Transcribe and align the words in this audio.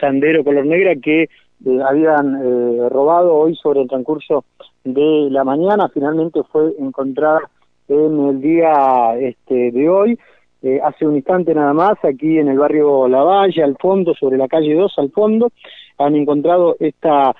Sandero 0.00 0.44
color 0.44 0.66
negra 0.66 0.94
que 0.96 1.28
eh, 1.64 1.80
habían 1.82 2.36
eh, 2.36 2.88
robado 2.90 3.34
hoy 3.34 3.56
sobre 3.56 3.80
el 3.80 3.88
transcurso 3.88 4.44
de 4.84 5.28
la 5.30 5.42
mañana, 5.44 5.88
finalmente 5.88 6.40
fue 6.52 6.72
encontrada 6.78 7.40
en 7.88 8.26
el 8.28 8.40
día 8.40 9.16
este, 9.18 9.72
de 9.72 9.88
hoy, 9.88 10.18
eh, 10.62 10.80
hace 10.82 11.06
un 11.06 11.16
instante 11.16 11.54
nada 11.54 11.72
más, 11.72 11.96
aquí 12.04 12.38
en 12.38 12.48
el 12.48 12.58
barrio 12.58 13.08
Lavalle, 13.08 13.62
al 13.62 13.76
fondo, 13.78 14.14
sobre 14.14 14.36
la 14.36 14.48
calle 14.48 14.74
2, 14.74 14.98
al 14.98 15.10
fondo, 15.10 15.50
han 15.98 16.14
encontrado 16.14 16.76
esta 16.78 17.34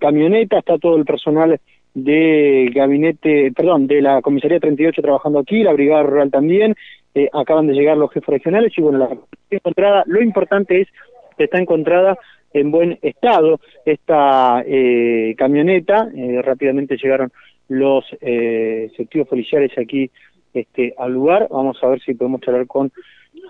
camioneta, 0.00 0.58
está 0.58 0.76
todo 0.76 0.96
el 0.96 1.06
personal 1.06 1.58
de 1.94 2.70
gabinete, 2.74 3.52
perdón, 3.56 3.86
de 3.86 4.02
la 4.02 4.20
comisaría 4.20 4.60
38 4.60 5.00
trabajando 5.00 5.38
aquí, 5.38 5.62
la 5.62 5.72
brigada 5.72 6.02
rural 6.02 6.30
también, 6.30 6.76
acaban 7.32 7.66
de 7.66 7.72
llegar 7.72 7.96
los 7.96 8.10
jefes 8.12 8.28
regionales 8.28 8.72
y 8.76 8.82
bueno, 8.82 8.98
la 8.98 9.08
encontrada, 9.50 10.04
lo 10.06 10.22
importante 10.22 10.82
es 10.82 10.88
que 11.36 11.44
está 11.44 11.58
encontrada 11.58 12.18
en 12.52 12.70
buen 12.70 12.98
estado 13.02 13.60
esta 13.84 14.62
eh, 14.66 15.34
camioneta. 15.36 16.08
Eh, 16.14 16.40
rápidamente 16.42 16.96
llegaron 16.96 17.32
los 17.68 18.04
eh, 18.20 18.88
efectivos 18.92 19.28
policiales 19.28 19.70
aquí 19.78 20.10
este, 20.52 20.94
al 20.98 21.12
lugar. 21.12 21.48
Vamos 21.50 21.78
a 21.82 21.88
ver 21.88 22.00
si 22.00 22.14
podemos 22.14 22.40
charlar 22.40 22.66
con 22.66 22.92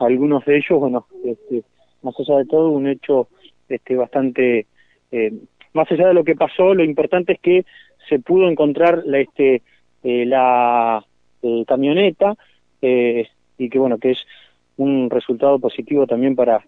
algunos 0.00 0.44
de 0.44 0.56
ellos. 0.56 0.78
Bueno, 0.78 1.06
este, 1.24 1.62
más 2.02 2.14
allá 2.18 2.38
de 2.38 2.46
todo, 2.46 2.70
un 2.70 2.86
hecho 2.86 3.28
este, 3.68 3.96
bastante... 3.96 4.66
más 5.72 5.90
allá 5.90 6.08
de 6.08 6.14
lo 6.14 6.24
que 6.24 6.36
pasó, 6.36 6.74
lo 6.74 6.84
importante 6.84 7.32
es 7.34 7.40
que 7.40 7.64
se 8.08 8.18
pudo 8.18 8.48
encontrar 8.48 9.02
la, 9.04 9.20
este, 9.20 9.62
la 10.02 11.04
camioneta 11.66 12.36
y 12.80 13.68
que, 13.70 13.78
bueno, 13.78 13.98
que 13.98 14.12
es 14.12 14.18
un 14.76 15.10
resultado 15.10 15.58
positivo 15.58 16.06
también 16.06 16.34
para, 16.34 16.64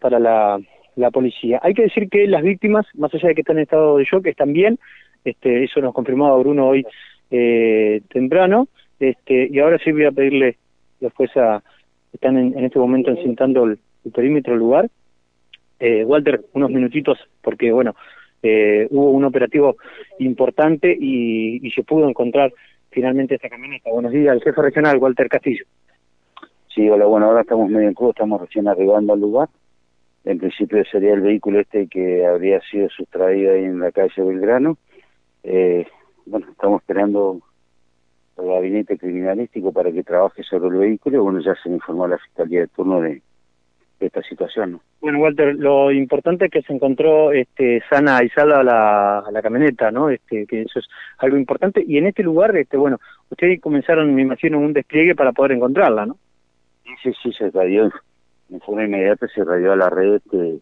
para 0.00 0.18
la 0.18 0.60
la 0.98 1.10
policía. 1.10 1.60
Hay 1.62 1.74
que 1.74 1.82
decir 1.82 2.08
que 2.10 2.26
las 2.26 2.42
víctimas, 2.42 2.84
más 2.94 3.14
allá 3.14 3.28
de 3.28 3.34
que 3.34 3.42
están 3.42 3.56
en 3.56 3.62
estado 3.62 3.96
de 3.96 4.04
shock, 4.04 4.26
están 4.26 4.52
bien, 4.52 4.78
este, 5.24 5.64
eso 5.64 5.80
nos 5.80 5.94
confirmaba 5.94 6.36
Bruno 6.38 6.68
hoy 6.68 6.84
eh, 7.30 8.02
temprano, 8.10 8.68
este, 8.98 9.48
y 9.50 9.58
ahora 9.60 9.78
sí 9.78 9.92
voy 9.92 10.06
a 10.06 10.12
pedirle 10.12 10.58
después 11.00 11.30
a, 11.36 11.62
están 12.12 12.36
en, 12.36 12.64
este 12.64 12.80
momento 12.80 13.10
encintando 13.10 13.64
el, 13.64 13.78
perímetro 14.12 14.54
del 14.54 14.60
lugar, 14.60 14.90
eh, 15.78 16.04
Walter, 16.04 16.40
unos 16.54 16.70
minutitos, 16.70 17.18
porque 17.42 17.70
bueno, 17.70 17.94
eh, 18.42 18.88
hubo 18.90 19.10
un 19.10 19.24
operativo 19.24 19.76
importante 20.18 20.96
y, 20.98 21.64
y 21.64 21.70
se 21.70 21.84
pudo 21.84 22.08
encontrar 22.08 22.52
finalmente 22.90 23.36
esta 23.36 23.48
camioneta. 23.48 23.90
Buenos 23.90 24.12
días, 24.12 24.34
el 24.34 24.42
jefe 24.42 24.62
regional, 24.62 24.98
Walter 24.98 25.28
Castillo. 25.28 25.64
Sí, 26.74 26.88
hola, 26.88 27.04
bueno, 27.04 27.26
ahora 27.26 27.42
estamos 27.42 27.68
medio 27.70 27.86
en 27.86 27.94
crudo, 27.94 28.10
estamos 28.10 28.40
recién 28.40 28.66
arribando 28.66 29.12
al 29.12 29.20
lugar 29.20 29.48
en 30.24 30.38
principio 30.38 30.84
sería 30.84 31.14
el 31.14 31.20
vehículo 31.20 31.60
este 31.60 31.86
que 31.86 32.26
habría 32.26 32.60
sido 32.70 32.88
sustraído 32.90 33.52
ahí 33.52 33.64
en 33.64 33.80
la 33.80 33.92
calle 33.92 34.22
Belgrano. 34.22 34.76
Eh, 35.42 35.86
bueno, 36.26 36.46
estamos 36.50 36.82
esperando 36.82 37.40
el 38.36 38.46
gabinete 38.46 38.98
criminalístico 38.98 39.72
para 39.72 39.90
que 39.90 40.02
trabaje 40.02 40.42
sobre 40.42 40.68
el 40.68 40.76
vehículo. 40.76 41.22
Bueno, 41.22 41.40
ya 41.40 41.54
se 41.62 41.68
informó 41.68 42.04
a 42.04 42.08
la 42.08 42.18
Fiscalía 42.18 42.60
de 42.60 42.68
turno 42.68 43.00
de, 43.00 43.22
esta 44.00 44.22
situación. 44.22 44.72
¿no? 44.72 44.80
Bueno, 45.00 45.18
Walter, 45.18 45.56
lo 45.56 45.90
importante 45.90 46.44
es 46.44 46.50
que 46.52 46.62
se 46.62 46.72
encontró 46.72 47.32
este, 47.32 47.82
sana 47.90 48.22
y 48.22 48.28
salva 48.28 48.62
la, 48.62 49.24
la 49.32 49.42
camioneta, 49.42 49.90
¿no? 49.90 50.08
Este, 50.08 50.46
que 50.46 50.62
eso 50.62 50.78
es 50.78 50.86
algo 51.18 51.36
importante. 51.36 51.82
Y 51.84 51.98
en 51.98 52.06
este 52.06 52.22
lugar, 52.22 52.56
este, 52.56 52.76
bueno, 52.76 52.98
ustedes 53.28 53.60
comenzaron, 53.60 54.14
me 54.14 54.22
imagino, 54.22 54.60
un 54.60 54.72
despliegue 54.72 55.16
para 55.16 55.32
poder 55.32 55.52
encontrarla, 55.52 56.06
¿no? 56.06 56.16
Sí, 57.02 57.12
sí, 57.22 57.32
se 57.32 57.50
dio 57.66 57.90
en 58.50 58.60
forma 58.60 58.84
inmediata 58.84 59.26
se 59.28 59.44
radió 59.44 59.72
a 59.72 59.76
la 59.76 59.90
red 59.90 60.14
este, 60.14 60.60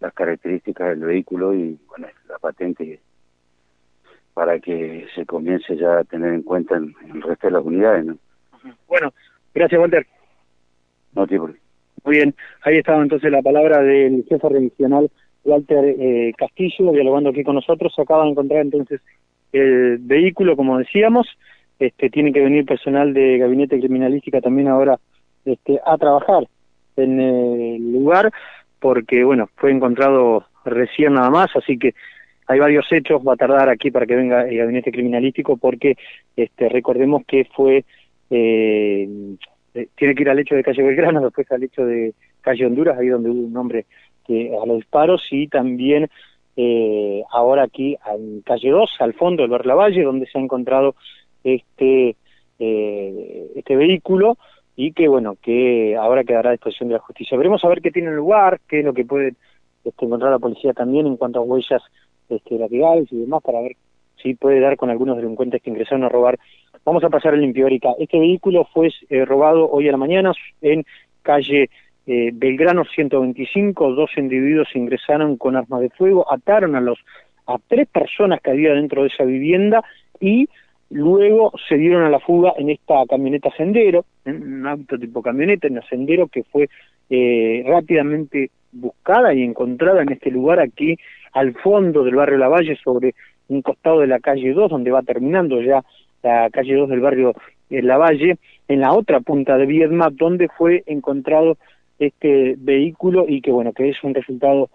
las 0.00 0.12
características 0.12 0.90
del 0.90 1.00
vehículo 1.00 1.54
y 1.54 1.78
bueno 1.88 2.08
la 2.28 2.38
patente 2.38 3.00
para 4.34 4.58
que 4.58 5.06
se 5.14 5.26
comience 5.26 5.76
ya 5.76 5.98
a 5.98 6.04
tener 6.04 6.32
en 6.32 6.42
cuenta 6.42 6.76
en, 6.76 6.94
el 7.14 7.22
resto 7.22 7.46
de 7.48 7.52
las 7.52 7.64
unidades. 7.64 8.04
¿no? 8.06 8.16
Bueno, 8.88 9.12
gracias 9.54 9.80
Walter. 9.80 10.06
No, 11.14 11.26
tío. 11.26 11.50
Muy 12.04 12.16
bien, 12.16 12.34
ahí 12.62 12.78
estaba 12.78 13.02
entonces 13.02 13.30
la 13.30 13.42
palabra 13.42 13.82
del 13.82 14.24
jefe 14.28 14.48
regional 14.48 15.10
Walter 15.44 15.84
eh, 15.84 16.32
Castillo, 16.36 16.92
dialogando 16.92 17.30
aquí 17.30 17.44
con 17.44 17.56
nosotros. 17.56 17.92
Se 17.94 18.02
acaba 18.02 18.24
de 18.24 18.30
encontrar 18.30 18.62
entonces 18.62 19.00
el 19.52 19.98
vehículo, 19.98 20.56
como 20.56 20.78
decíamos. 20.78 21.28
Este, 21.78 22.10
tiene 22.10 22.32
que 22.32 22.40
venir 22.40 22.64
personal 22.64 23.12
de 23.12 23.38
gabinete 23.38 23.78
criminalística 23.78 24.40
también 24.40 24.68
ahora 24.68 25.00
este, 25.44 25.80
a 25.84 25.98
trabajar 25.98 26.46
en 26.96 27.20
el 27.20 27.92
lugar 27.92 28.30
porque, 28.80 29.22
bueno, 29.24 29.48
fue 29.56 29.70
encontrado 29.70 30.44
recién 30.64 31.14
nada 31.14 31.30
más, 31.30 31.54
así 31.54 31.78
que 31.78 31.94
hay 32.46 32.58
varios 32.58 32.86
hechos, 32.90 33.22
va 33.26 33.34
a 33.34 33.36
tardar 33.36 33.68
aquí 33.68 33.90
para 33.90 34.06
que 34.06 34.16
venga 34.16 34.42
el 34.42 34.58
gabinete 34.58 34.92
criminalístico 34.92 35.56
porque 35.56 35.96
este, 36.36 36.68
recordemos 36.68 37.22
que 37.26 37.46
fue, 37.54 37.84
eh, 38.30 39.08
eh, 39.74 39.88
tiene 39.96 40.14
que 40.14 40.22
ir 40.22 40.30
al 40.30 40.38
hecho 40.40 40.54
de 40.54 40.64
calle 40.64 40.82
Belgrano, 40.82 41.20
después 41.24 41.50
al 41.52 41.62
hecho 41.62 41.84
de 41.86 42.14
calle 42.40 42.66
Honduras, 42.66 42.98
ahí 42.98 43.08
donde 43.08 43.30
hubo 43.30 43.46
un 43.46 43.56
hombre 43.56 43.86
que, 44.26 44.52
a 44.60 44.66
los 44.66 44.78
disparos 44.78 45.26
y 45.30 45.48
también 45.48 46.10
eh, 46.56 47.22
ahora 47.30 47.62
aquí 47.62 47.96
en 48.12 48.42
calle 48.42 48.70
2, 48.70 48.96
al 48.98 49.14
fondo 49.14 49.42
del 49.42 49.50
Barrio 49.50 49.76
Valle, 49.76 50.02
donde 50.02 50.26
se 50.26 50.38
ha 50.38 50.42
encontrado 50.42 50.94
este, 51.44 52.16
este 52.58 53.76
vehículo 53.76 54.36
y 54.76 54.92
que 54.92 55.08
bueno, 55.08 55.36
que 55.40 55.96
ahora 55.96 56.24
quedará 56.24 56.50
a 56.50 56.52
disposición 56.52 56.88
de 56.88 56.94
la 56.94 57.00
justicia. 57.00 57.36
Veremos 57.36 57.64
a 57.64 57.68
ver 57.68 57.82
qué 57.82 57.90
tiene 57.90 58.10
lugar, 58.12 58.60
qué 58.68 58.80
es 58.80 58.84
lo 58.84 58.94
que 58.94 59.04
puede 59.04 59.34
este, 59.84 60.04
encontrar 60.04 60.30
la 60.30 60.38
policía 60.38 60.72
también 60.72 61.06
en 61.06 61.16
cuanto 61.16 61.40
a 61.40 61.42
huellas 61.42 61.82
este, 62.28 62.58
laterales 62.58 63.12
y 63.12 63.20
demás 63.20 63.42
para 63.42 63.60
ver 63.60 63.76
si 64.22 64.34
puede 64.34 64.60
dar 64.60 64.76
con 64.76 64.90
algunos 64.90 65.16
delincuentes 65.16 65.60
que 65.60 65.70
ingresaron 65.70 66.04
a 66.04 66.08
robar. 66.08 66.38
Vamos 66.84 67.04
a 67.04 67.10
pasar 67.10 67.34
el 67.34 67.40
limpio, 67.40 67.66
Este 67.66 68.18
vehículo 68.18 68.66
fue 68.72 68.90
eh, 69.10 69.24
robado 69.24 69.68
hoy 69.70 69.88
a 69.88 69.92
la 69.92 69.98
mañana 69.98 70.32
en 70.60 70.84
calle 71.22 71.70
eh, 72.06 72.30
Belgrano 72.32 72.84
125. 72.84 73.92
Dos 73.92 74.10
individuos 74.16 74.68
ingresaron 74.74 75.36
con 75.36 75.56
armas 75.56 75.80
de 75.80 75.90
fuego, 75.90 76.32
ataron 76.32 76.76
a 76.76 76.80
los 76.80 76.98
a 77.46 77.58
tres 77.66 77.88
personas 77.88 78.40
que 78.40 78.50
había 78.50 78.72
dentro 78.72 79.02
de 79.02 79.08
esa 79.08 79.24
vivienda 79.24 79.82
y 80.20 80.48
Luego 80.92 81.52
se 81.68 81.78
dieron 81.78 82.04
a 82.04 82.10
la 82.10 82.20
fuga 82.20 82.52
en 82.58 82.68
esta 82.68 83.06
camioneta 83.08 83.50
Sendero, 83.56 84.04
un 84.26 84.66
auto 84.66 84.98
tipo 84.98 85.22
camioneta, 85.22 85.66
en 85.66 85.80
Sendero 85.88 86.26
que 86.26 86.44
fue 86.44 86.68
eh, 87.08 87.64
rápidamente 87.66 88.50
buscada 88.72 89.32
y 89.32 89.42
encontrada 89.42 90.02
en 90.02 90.12
este 90.12 90.30
lugar 90.30 90.60
aquí 90.60 90.98
al 91.32 91.54
fondo 91.54 92.04
del 92.04 92.14
barrio 92.14 92.36
Lavalle, 92.36 92.76
sobre 92.76 93.14
un 93.48 93.62
costado 93.62 94.00
de 94.00 94.06
la 94.06 94.20
calle 94.20 94.52
2, 94.52 94.70
donde 94.70 94.90
va 94.90 95.00
terminando 95.00 95.62
ya 95.62 95.82
la 96.22 96.50
calle 96.50 96.74
2 96.74 96.90
del 96.90 97.00
barrio 97.00 97.32
eh, 97.70 97.80
Lavalle, 97.80 98.36
en 98.68 98.80
la 98.80 98.92
otra 98.92 99.20
punta 99.20 99.56
de 99.56 99.64
Viedma, 99.64 100.10
donde 100.10 100.48
fue 100.48 100.82
encontrado 100.84 101.56
este 102.00 102.54
vehículo 102.58 103.24
y 103.26 103.40
que 103.40 103.50
bueno, 103.50 103.72
que 103.72 103.88
es 103.88 104.04
un 104.04 104.12
resultado 104.12 104.68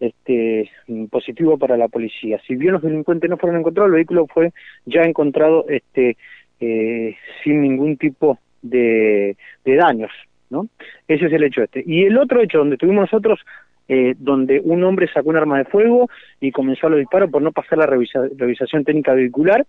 este, 0.00 0.70
positivo 1.10 1.58
para 1.58 1.76
la 1.76 1.88
policía. 1.88 2.40
Si 2.46 2.54
bien 2.56 2.72
los 2.72 2.82
delincuentes 2.82 3.28
no 3.30 3.36
fueron 3.36 3.60
encontrados, 3.60 3.88
el 3.88 3.96
vehículo 3.96 4.26
fue 4.26 4.52
ya 4.84 5.02
encontrado 5.02 5.66
este, 5.68 6.16
eh, 6.60 7.16
sin 7.42 7.62
ningún 7.62 7.96
tipo 7.96 8.38
de, 8.62 9.36
daños, 9.64 10.10
¿no? 10.50 10.68
Ese 11.06 11.26
es 11.26 11.32
el 11.32 11.44
hecho 11.44 11.62
este. 11.62 11.82
Y 11.86 12.04
el 12.04 12.18
otro 12.18 12.42
hecho 12.42 12.58
donde 12.58 12.74
estuvimos 12.74 13.02
nosotros, 13.02 13.40
eh, 13.88 14.14
donde 14.18 14.60
un 14.60 14.82
hombre 14.84 15.08
sacó 15.12 15.30
un 15.30 15.36
arma 15.36 15.58
de 15.58 15.64
fuego 15.64 16.08
y 16.40 16.50
comenzó 16.50 16.86
a 16.86 16.90
los 16.90 16.98
disparos 16.98 17.30
por 17.30 17.42
no 17.42 17.52
pasar 17.52 17.78
la 17.78 17.86
revisación 17.86 18.84
técnica 18.84 19.14
vehicular, 19.14 19.66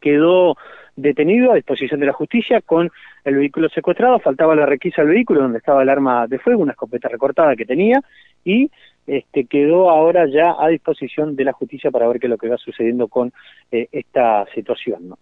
quedó 0.00 0.56
detenido 0.96 1.52
a 1.52 1.56
disposición 1.56 2.00
de 2.00 2.06
la 2.06 2.12
justicia 2.12 2.60
con 2.60 2.90
el 3.24 3.36
vehículo 3.36 3.68
secuestrado, 3.68 4.18
faltaba 4.18 4.56
la 4.56 4.66
requisa 4.66 5.02
del 5.02 5.12
vehículo 5.12 5.42
donde 5.42 5.58
estaba 5.58 5.82
el 5.82 5.88
arma 5.88 6.26
de 6.26 6.38
fuego, 6.38 6.62
una 6.62 6.72
escopeta 6.72 7.08
recortada 7.08 7.54
que 7.54 7.64
tenía, 7.64 8.00
y 8.44 8.70
este, 9.08 9.46
quedó 9.46 9.90
ahora 9.90 10.26
ya 10.26 10.54
a 10.58 10.68
disposición 10.68 11.34
de 11.34 11.44
la 11.44 11.52
justicia 11.52 11.90
para 11.90 12.06
ver 12.08 12.20
qué 12.20 12.26
es 12.26 12.30
lo 12.30 12.38
que 12.38 12.48
va 12.48 12.56
sucediendo 12.58 13.08
con 13.08 13.32
eh, 13.72 13.88
esta 13.90 14.46
situación. 14.54 15.08
¿no? 15.08 15.18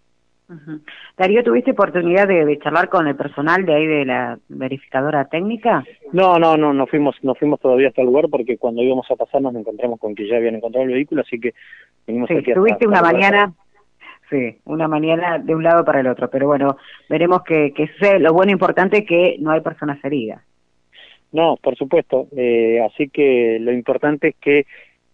Darío, 1.17 1.43
¿tuviste 1.43 1.71
oportunidad 1.71 2.27
de, 2.27 2.57
charlar 2.59 2.87
con 2.87 3.07
el 3.07 3.15
personal 3.15 3.65
de 3.65 3.73
ahí 3.73 3.85
de 3.85 4.05
la 4.05 4.39
verificadora 4.47 5.25
técnica? 5.25 5.83
No, 6.13 6.39
no, 6.39 6.55
no, 6.55 6.73
no 6.73 6.87
fuimos, 6.87 7.15
no 7.21 7.35
fuimos 7.35 7.59
todavía 7.59 7.89
hasta 7.89 8.01
el 8.01 8.07
lugar 8.07 8.27
porque 8.29 8.57
cuando 8.57 8.81
íbamos 8.81 9.09
a 9.11 9.15
pasar 9.15 9.41
nos 9.41 9.55
encontramos 9.55 9.99
con 9.99 10.15
que 10.15 10.27
ya 10.27 10.37
habían 10.37 10.55
encontrado 10.55 10.85
el 10.85 10.93
vehículo, 10.93 11.21
así 11.21 11.39
que 11.39 11.53
venimos 12.05 12.29
sí, 12.29 12.41
Tuviste 12.53 12.87
una 12.87 13.01
mañana, 13.01 13.53
sí, 14.29 14.57
una 14.63 14.87
mañana 14.87 15.37
de 15.37 15.53
un 15.53 15.63
lado 15.63 15.83
para 15.83 15.99
el 15.99 16.07
otro, 16.07 16.29
pero 16.29 16.47
bueno, 16.47 16.77
veremos 17.09 17.43
que, 17.43 17.73
que 17.73 17.89
sé, 17.99 18.17
lo 18.19 18.31
bueno 18.33 18.51
e 18.51 18.53
importante 18.53 18.99
es 18.99 19.05
que 19.05 19.35
no 19.39 19.51
hay 19.51 19.59
personas 19.59 20.03
heridas. 20.03 20.41
No, 21.31 21.57
por 21.61 21.75
supuesto. 21.75 22.27
Eh, 22.35 22.81
así 22.81 23.09
que 23.09 23.57
lo 23.59 23.71
importante 23.71 24.29
es 24.29 24.35
que 24.35 24.65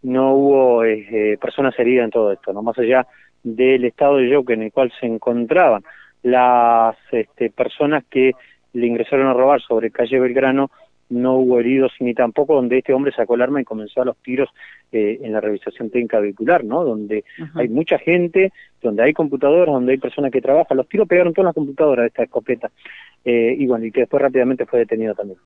no 0.04 0.34
hubo 0.34 0.84
eh, 0.84 1.06
eh, 1.12 1.38
personas 1.40 1.78
heridas 1.80 2.06
en 2.06 2.12
todo 2.12 2.32
esto, 2.32 2.54
no 2.54 2.62
más 2.62 2.78
allá 2.78 3.08
del 3.42 3.86
estado 3.86 4.18
de 4.18 4.30
shock 4.30 4.50
en 4.52 4.64
el 4.64 4.72
cual 4.72 4.92
se 5.00 5.06
encontraban 5.06 5.84
las 6.24 6.96
este, 7.12 7.50
personas 7.50 8.04
que 8.10 8.34
le 8.74 8.88
ingresaron 8.88 9.28
a 9.28 9.34
robar 9.34 9.62
sobre 9.62 9.92
calle 9.92 10.20
Belgrano 10.20 10.72
no 11.14 11.36
hubo 11.36 11.60
heridos 11.60 11.92
ni 12.00 12.14
tampoco 12.14 12.56
donde 12.56 12.80
este 12.80 12.94
hombre 12.94 13.14
sacó 13.14 13.36
el 13.36 13.42
arma 13.42 13.62
y 13.62 13.66
comenzó 13.66 14.02
a 14.02 14.06
los 14.06 14.18
tiros 14.18 14.50
eh, 14.92 15.20
en 15.22 15.32
la 15.32 15.42
revisación 15.42 15.90
técnica 15.90 16.20
vehicular, 16.20 16.64
¿no? 16.64 16.84
Donde 16.84 17.24
hay 17.56 17.70
mucha 17.70 17.98
gente, 18.00 18.52
donde 18.82 19.04
hay 19.04 19.14
computadoras, 19.14 19.74
donde 19.74 19.94
hay 19.94 19.98
personas 19.98 20.32
que 20.32 20.42
trabajan. 20.42 20.78
Los 20.78 20.88
tiros 20.88 21.08
pegaron 21.08 21.34
todas 21.34 21.48
las 21.48 21.56
computadoras 21.56 22.04
de 22.04 22.08
esta 22.08 22.24
escopeta. 22.24 22.72
Eh, 23.24 23.56
y 23.58 23.66
bueno, 23.68 23.86
y 23.86 23.92
que 23.92 24.02
después 24.02 24.22
rápidamente 24.22 24.66
fue 24.66 24.80
detenido 24.80 25.14
también. 25.14 25.40